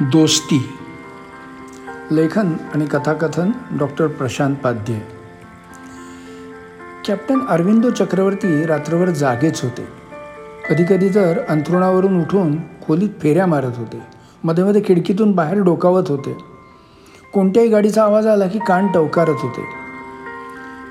[0.00, 0.78] दोस्ती.
[2.10, 5.00] लेखन आणि कथाकथन डॉक्टर प्रशांत पाध्ये.
[7.08, 9.88] कॅप्टन अरविंदो चक्रवर्ती रात्रभर जागेच होते.
[10.70, 14.02] कधीकधी तर अंथरुणावरून उठून खोलीत फेऱ्या मारत होते.
[14.44, 16.36] मध्ये मध्ये खिडकीतून बाहेर डोकावत होते.
[17.34, 19.64] कोणत्याही गाडीचा आवाज आला की कान टवकारत होते.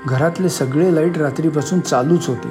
[0.06, 2.48] घरातले सगळे लाइट रात्रीपासून चालूच होते.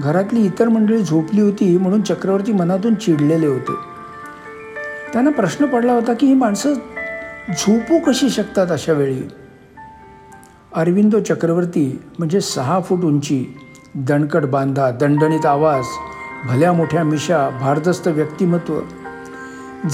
[0.00, 3.87] घरातली इतर मंडळी झोपली होती म्हणून चक्रवर्ती मनातून चिडलेले होते.
[5.12, 6.74] त्यांना प्रश्न पडला होता की ही माणसं
[7.58, 9.22] झोपू कशी शकतात अशा वेळी?
[10.74, 13.56] अरविंदो चक्रवर्ती म्हणजे सहा फूट उंची
[13.94, 15.84] दणकट बांधा दणदणीत आवाज
[16.48, 18.80] भल्या मोठ्या मिशा भारदस्त व्यक्तिमत्व.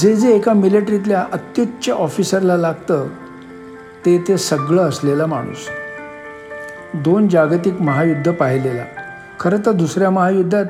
[0.01, 3.09] जे जे एका मिलिटरीतल्या अत्युच्च ऑफिसरला लागतं
[4.07, 5.69] ते ते सगळं असलेला माणूस.
[6.95, 8.85] दोन जागतिक महायुद्ध पाहिलेला.
[9.41, 10.65] खरं तर दुसऱ्या महायुद्धात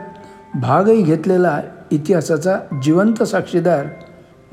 [0.54, 3.86] भागही घेतलेला इतिहासाचा जिवंत साक्षीदार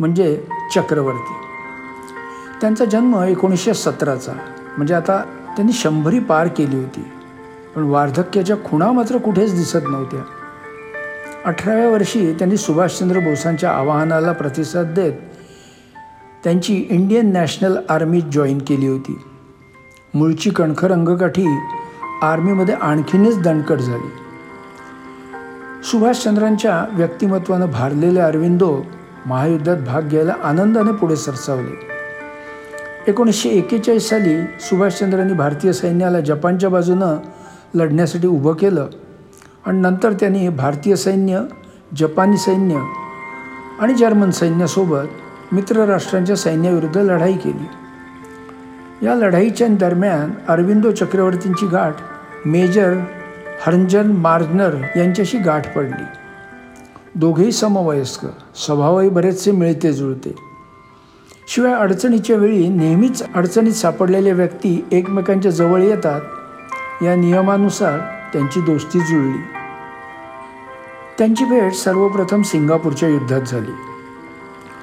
[0.01, 0.43] म्हणजे
[0.75, 1.33] चक्रवर्ती.
[2.61, 4.31] त्यांचा जन्म एकोणीसशे सतराचा.
[4.77, 5.17] म्हणजे आता
[5.55, 7.05] त्यांनी शंभरी पार केली होती.
[7.75, 10.19] पण वार्धक्याच्या खुणा मात्र कुठेच दिसत नव्हत्या.
[11.45, 15.13] अठराव्या वर्षी त्यांनी सुभाषचंद्र बोसांच्या आवाहनाला प्रतिसाद देत
[16.43, 19.21] त्यांची इंडियन नॅशनल आर्मीत जॉईन केली होती.
[20.13, 21.59] मूळची कणखर अंगकाठी
[22.21, 24.11] आर्मीमध्ये आणखीनच दणकट झाली.
[25.83, 28.79] सुभाषचंद्रांच्या व्यक्तिमत्वानं भारलेले अरविंदो
[29.25, 31.91] महायुद्धात भाग घ्यायला आनंदाने पुढे सरसावले.
[33.07, 37.17] एकोणीसशे एक्केचाळीस साली सुभाषचंद्रांनी भारतीय सैन्याला जपानच्या बाजूनं
[37.75, 38.87] लढण्यासाठी उभं केलं
[39.65, 41.41] आणि नंतर त्यांनी भारतीय सैन्य
[41.95, 42.79] जपानी सैन्य
[43.79, 45.07] आणि जर्मन सैन्यासोबत
[45.51, 47.67] मित्र राष्ट्रांच्या सैन्याविरुद्ध लढाई केली.
[49.05, 51.95] या लढाईच्या दरम्यान अरविंदो चक्रवर्तींची गाठ
[52.45, 52.93] मेजर
[53.61, 56.03] हरंजन मार्जनर यांच्याशी गाठ पडली.
[57.15, 58.25] दोघेही समवयस्क.
[58.55, 60.35] स्वभावही बरेचसे मिळते जुळते.
[61.47, 66.21] शिवाय अडचणीच्या वेळी नेहमीच अडचणीत सापडलेल्या व्यक्ती एकमेकांच्या जवळ येतात.
[67.03, 67.99] या नियमानुसार
[68.33, 69.37] त्यांची दोस्ती जुळली.
[71.17, 73.71] त्यांची भेट सर्वप्रथम सिंगापूरच्या युद्धात झाली.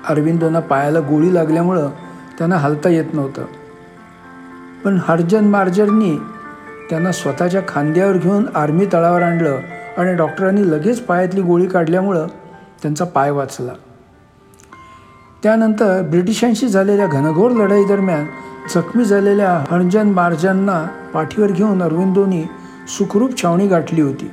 [0.08, 1.90] अरविंदोंना पायाला गोळी लागल्यामुळं
[2.38, 3.44] त्यांना हलता येत नव्हतं.
[4.84, 6.16] पण हरजन मार्जरनी
[6.90, 9.58] त्यांना स्वतःच्या खांद्यावर घेऊन आर्मी तळावर आणलं
[9.98, 12.26] आणि डॉक्टरांनी लगेच पायातली गोळी काढल्यामुळं
[12.82, 13.72] त्यांचा पाय वाचला.
[15.42, 18.26] त्यानंतर ब्रिटिशांशी झालेल्या घनघोर लढाई दरम्यान
[18.74, 22.44] जखमी झालेल्या हरजन मार्जांना पाठीवर घेऊन अरविंदोनी
[22.88, 24.30] सुखरूप छावणी गाठली होती.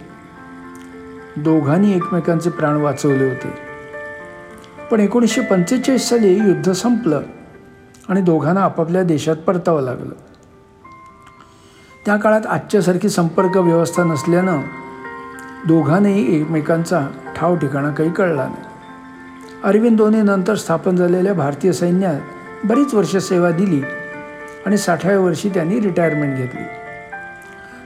[1.37, 3.53] दोघांनी एकमेकांचे प्राण वाचवले होते.
[4.91, 7.21] पण एकोणीसशे पंचेचाळीस साली युद्ध संपलं
[8.09, 10.13] आणि दोघांना आपापल्या देशात परतावं लागलं.
[12.05, 14.61] त्या काळात आजच्यासारखी संपर्क व्यवस्था नसल्यानं
[15.67, 18.63] दोघांनाही एकमेकांचा ठाव ठिकाणा काही कळला नाही.
[19.63, 22.19] अरविंदोने नंतर स्थापन झालेल्या भारतीय सैन्यात
[22.63, 23.81] बरीच वर्ष सेवा दिली
[24.65, 26.63] आणि साठाव्या वर्षी त्यांनी रिटायरमेंट घेतली.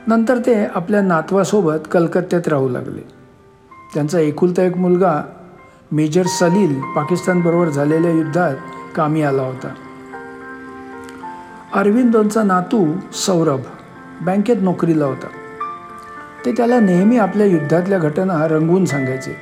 [0.07, 3.01] नंतर ते आपल्या नातवासोबत कलकत्त्यात राहू लागले.
[3.93, 5.21] त्यांचा एकुलता एक मुलगा
[5.91, 8.55] मेजर सलील पाकिस्तानबरोबर झालेल्या युद्धात
[8.95, 9.73] कामी आला होता.
[11.73, 13.61] अरविंदोंचा नातू सौरभ
[14.21, 15.27] बँकेत नोकरीला होता.
[16.45, 19.35] ते त्याला नेहमी आपल्या युद्धातल्या घटना रंगवून सांगायचे.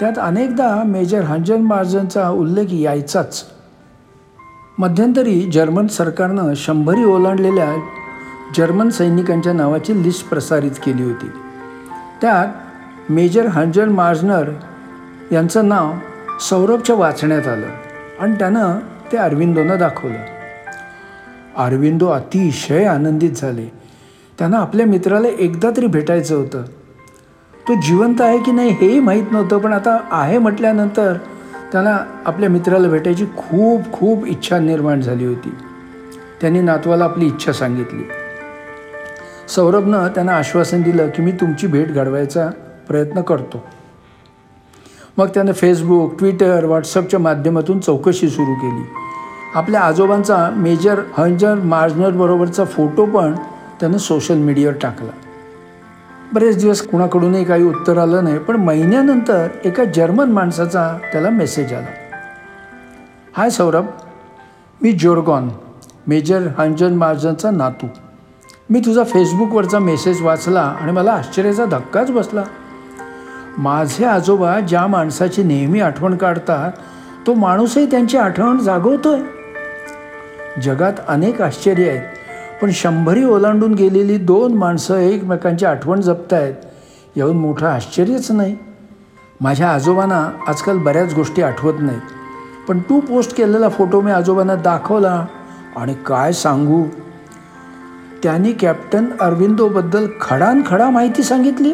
[0.00, 3.44] त्यात अनेकदा मेजर हंजन मार्जनचा उल्लेख यायचाच.
[4.78, 7.74] मध्यंतरी जर्मन सरकारनं शंभरी ओलांडलेल्या
[8.56, 11.26] जर्मन सैनिकांच्या नावाची लिस्ट प्रसारित केली होती.
[12.20, 12.46] त्यात
[13.12, 14.50] मेजर हंजन मार्जनर
[15.32, 15.92] यांचं नाव
[16.40, 17.66] सौरभच्या वाचण्यात आलं
[18.20, 18.78] आणि त्यानं
[19.12, 20.18] ते अरविंदोनं दाखवलं.
[21.56, 23.83] अरविंदो अतिशय आनंदित झाले.
[24.38, 26.62] त्यांना आपल्या मित्राला एकदा तरी भेटायचं होतं.
[27.68, 31.16] तो जिवंत आहे की नाही हेही माहीत नव्हतं पण आता आहे म्हटल्यानंतर
[31.72, 35.54] त्याला आपल्या मित्राला भेटायची खूप खूप इच्छा निर्माण झाली होती.
[36.40, 38.02] त्यांनी नातवाला आपली इच्छा सांगितली.
[39.48, 42.50] सौरभनं त्यांना आश्वासन दिलं की मी तुमची भेट घडवायचा
[42.88, 43.64] प्रयत्न करतो.
[45.18, 48.84] मग त्यानं फेसबुक ट्विटर व्हॉट्सअपच्या माध्यमातून चौकशी सुरू केली.
[49.54, 53.34] आपल्या आजोबांचा मेजर हंजर मार्जनरबरोबरचा फोटो पण
[53.80, 55.10] त्यानं सोशल मीडियावर टाकला.
[56.32, 61.86] बरेच दिवस कुणाकडूनही काही उत्तर आलं नाही पण महिन्यानंतर एका जर्मन माणसाचा त्याला मेसेज आला.
[63.36, 63.86] हाय सौरभ
[64.82, 65.48] मी जोरगॉन
[66.06, 67.86] मेजर हंजन मार्जनचा नातू.
[68.70, 72.42] मी तुझा फेसबुकवरचा मेसेज वाचला आणि मला आश्चर्याचा धक्काच बसला.
[73.58, 76.72] माझे आजोबा ज्या माणसाची नेहमी आठवण काढतात
[77.26, 79.20] तो माणूसही त्यांची आठवण जागवतोय.
[80.62, 82.02] जगात अनेक आश्चर्य आहेत
[82.62, 86.54] पण शंभरी ओलांडून गेलेली दोन माणसं एकमेकांची आठवण जपतायत
[87.16, 88.56] याहून मोठं आश्चर्यच नाही.
[89.40, 92.00] माझ्या आजोबांना आजकाल बऱ्याच गोष्टी आठवत नाहीत.
[92.68, 95.26] पण तू पोस्ट केलेला फोटो मी आजोबांना दाखवला
[95.76, 96.84] आणि काय सांगू?
[98.22, 101.72] त्यांनी कॅप्टन अरविंदोबद्दल खडानखडा माहिती सांगितली.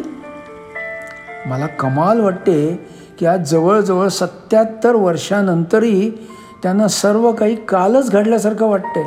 [1.45, 2.89] मला कमाल वाटते
[3.19, 6.09] की आज जवळजवळ सत्याहत्तर वर्षानंतरही
[6.63, 9.03] त्यांना सर्व काही कालच घडल्यासारखं वाटतंय.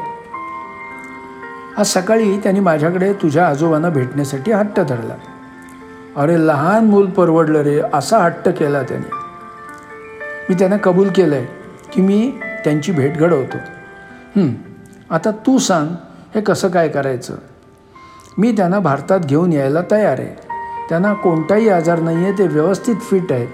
[1.78, 5.14] आज सकाळी त्यांनी माझ्याकडे तुझ्या आजोबांना भेटण्यासाठी हट्ट धरला.
[6.16, 9.10] अरे लहान मूल परवडलं रे असा हट्ट केला त्याने.
[10.48, 11.46] मी त्यांना कबूल केलं आहे
[11.92, 12.30] की मी
[12.64, 13.58] त्यांची भेट घडवतो.
[15.10, 15.88] आता तू सांग
[16.34, 17.34] हे कसं काय करायचं?
[18.38, 20.34] मी त्यांना भारतात घेऊन यायला तयार आहे.
[20.88, 23.48] त्यांना कोणताही आजार नाही आहे ते व्यवस्थित फिट आहेत.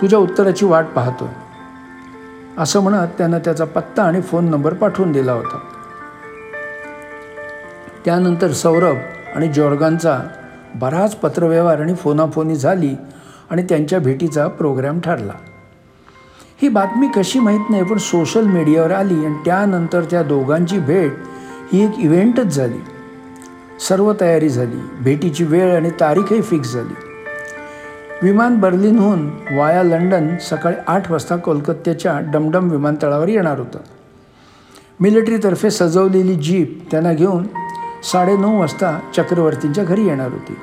[0.00, 1.28] तुझ्या उत्तराची वाट पाहतो
[2.58, 5.58] असं म्हणत त्यानं त्याचा पत्ता आणि फोन नंबर पाठवून दिला होता.
[8.04, 8.96] त्यानंतर सौरभ
[9.34, 10.20] आणि जॉर्गांचा
[10.74, 12.94] बराच पत्रव्यवहार आणि फोनाफोनी झाली
[13.50, 15.32] आणि त्यांच्या भेटीचा प्रोग्राम ठरला.
[16.62, 21.12] ही बातमी कशी माहीत नाही पण सोशल मीडियावर आली आणि त्यानंतर त्या दोघांची भेट
[21.72, 22.78] ही एक इव्हेंटच झाली.
[23.88, 26.94] सर्व तयारी झाली भेटीची वेळ आणि तारीखही फिक्स झाली.
[28.22, 33.78] विमान बर्लिनहून वाया लंडन सकाळी आठ वाजता कोलकात्याच्या डमडम विमानतळावर येणार होतं.
[35.00, 37.46] मिलिटरीतर्फे सजवलेली जीप त्यांना घेऊन
[38.12, 40.56] साडेनऊ वाजता चक्रवर्तींच्या घरी येणार होती.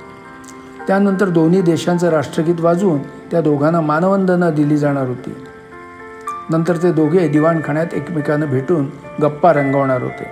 [0.87, 5.35] त्यानंतर दोन्ही देशांचं राष्ट्रगीत वाजवून त्या दोघांना मानवंदना दिली जाणार होती.
[6.49, 8.89] नंतर ते दोघे दिवाणखान्यात एकमेकांना भेटून
[9.21, 10.23] गप्पा रंगवणार होते.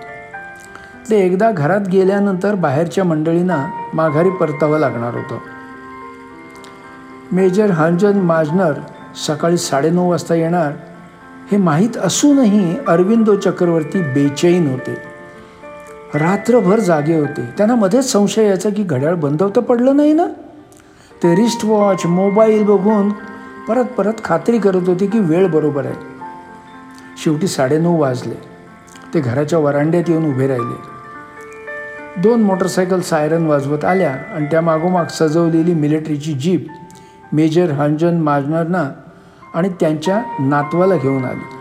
[1.10, 5.38] ते एकदा घरात गेल्यानंतर बाहेरच्या मंडळींना माघारी परतावं लागणार होतं.
[7.32, 8.74] मेजर हंजन माजनर
[9.28, 10.72] सकाळी साडेनऊ वाजता येणार
[11.52, 15.09] हे माहीत असूनही अरविंदो चक्रवर्ती बेचैन होते.
[16.14, 17.42] रात्रभर जागे होते.
[17.58, 20.26] त्यांना मध्येच संशय यायचा की घड्याळ बंद तर पडलं नाही ना?
[21.24, 23.10] ते रिस्ट वॉच मोबाईल बघून
[23.68, 25.96] परत परत खात्री करत होते की वेळ बरोबर आहे.
[27.24, 28.36] शेवटी साडेनऊ वाजले.
[29.14, 31.00] ते घराच्या वरांड्यात येऊन उभे राहिले.
[32.22, 36.68] दोन मोटरसायकल सायरन वाजवत आल्या आणि त्या मागोमाग सजवलेली मिलिटरीची जीप
[37.34, 38.92] मेजर हंजन माजनरना
[39.54, 41.59] आणि त्यांच्या नातवाला घेऊन आली.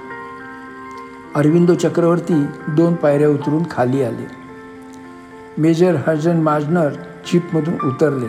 [1.39, 4.27] अरविंदो चक्रवर्ती दोन पायऱ्या उतरून खाली आले.
[5.59, 6.89] मेजर हर्जन माजनर
[7.27, 8.27] जीपमधून उतरले.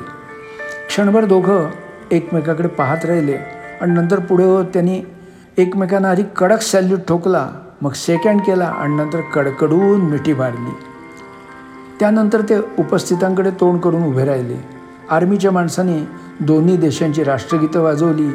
[0.87, 1.69] क्षणभर दोघं
[2.11, 3.35] एकमेकाकडे पाहत राहिले
[3.81, 5.01] आणि नंतर पुढे त्यांनी
[5.57, 7.49] एकमेकांना आधी कडक सॅल्यूट ठोकला
[7.81, 10.73] मग सेकंड केला आणि नंतर कडकडून मिठी मारली.
[11.99, 14.57] त्यानंतर ते उपस्थितांकडे तोंड करून उभे राहिले.
[15.09, 16.07] आर्मीच्या माणसाने
[16.39, 18.29] दोन्ही देशांची राष्ट्रगीतं वाजवली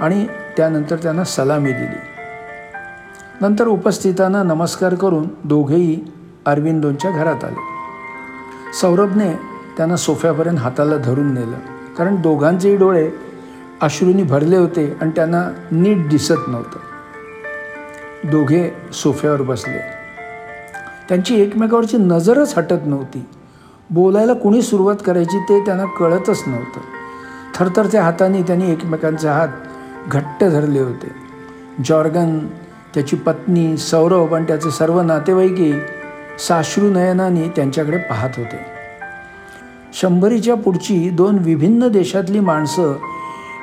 [0.00, 0.26] आणि
[0.56, 2.13] त्यानंतर त्यांना सलामी दिली.
[3.40, 6.00] नंतर उपस्थितांना नमस्कार करून दोघेही
[6.46, 7.60] अरविंदोंच्या घरात आले.
[8.80, 9.32] सौरभने
[9.76, 11.56] त्यांना सोफ्यापर्यंत हाताला धरून नेलं.
[11.98, 13.10] कारण दोघांचेही डोळे
[13.82, 16.78] अश्रूंनी भरले होते आणि त्यांना नीट दिसत नव्हतं.
[18.30, 19.78] दोघे सोफ्यावर बसले.
[21.08, 23.26] त्यांची एकमेकावरची नजरच हटत नव्हती.
[23.90, 26.80] बोलायला कुणी सुरुवात करायची ते त्यांना कळतच नव्हतं.
[27.54, 29.48] थरथरच्या हाताने त्यांनी एकमेकांचे हात
[30.08, 31.10] घट्ट धरले होते.
[31.84, 32.38] जॉर्गन
[32.94, 35.72] त्याची पत्नी सौरभ आणि त्याचे सर्व नातेवाईकही
[36.38, 38.56] साश्रू नयनाने त्यांच्याकडे पाहत होते.
[39.94, 42.94] शंभरीच्या पुढची दोन विभिन्न देशातली माणसं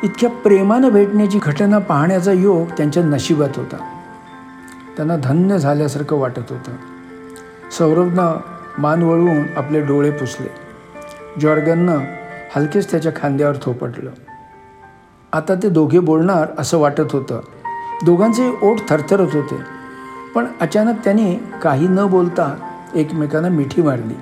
[0.04, 4.02] इतक्या प्रेमानं भेटण्याची घटना पाहण्याचा योग त्यांच्या नशिबात होता.
[4.96, 6.72] त्यांना धन्य झाल्यासारखं वाटत होतं.
[7.72, 8.40] सौरभनं
[8.78, 10.48] मान वळवून आपले डोळे पुसले.
[11.40, 11.98] जॉर्गननं
[12.56, 14.12] हलकेच त्याच्या खांद्यावर थोपटलं.
[15.34, 17.42] आता ते दोघे बोलणार असं वाटत होतं.
[18.06, 19.60] दोघांचे ओठ थरथरत होते.
[20.36, 22.56] पण अचानक त्यांनी काही न बोलता
[22.96, 24.14] एकमेकांना मिठी मारली.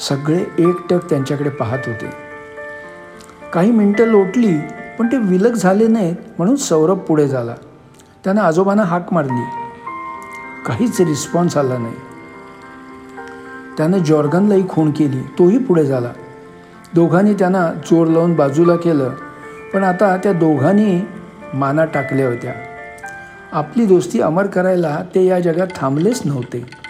[0.00, 2.10] सगळे एकटक त्यांच्याकडे पाहत होते.
[3.52, 4.58] काही मिनटं लोटली
[4.98, 7.54] पण ते विलग झाले नाहीत म्हणून सौरभ पुढे झाला.
[8.24, 9.44] त्यानं आजोबांना हाक मारली.
[10.66, 11.94] काहीच रिस्पॉन्स आला नाही.
[13.76, 16.12] त्यानं जॉर्गनलाही खूण केली तोही पुढे झाला.
[16.94, 19.10] दोघांनी त्यांना जोर लावून बाजूला केलं.
[19.74, 21.00] पण आता त्या दोघांनी
[21.56, 22.52] माना टाकल्या होत्या.
[23.52, 26.85] आपली दोस्ती अमर करायला ते या जगात थांबलेच नव्हते.